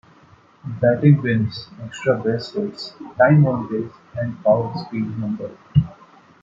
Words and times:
Batting 0.65 1.21
Wins, 1.21 1.67
Extra 1.83 2.17
Base 2.17 2.53
Hits, 2.53 2.95
Times 3.19 3.45
On 3.45 3.67
Base, 3.69 3.93
and 4.19 4.43
Power-Speed 4.43 5.19
number. 5.19 5.55